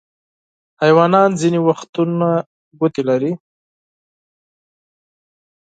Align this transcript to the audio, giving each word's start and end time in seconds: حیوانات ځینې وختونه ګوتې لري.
حیوانات 0.81 1.31
ځینې 1.41 1.59
وختونه 1.67 2.27
ګوتې 2.79 3.01
لري. 3.09 3.33